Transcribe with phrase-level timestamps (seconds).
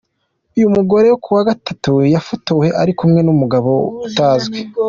[0.57, 3.71] Uyu mugore kuwa gatatu yafotowe ari kumwe n’umugabo
[4.07, 4.59] utazwi.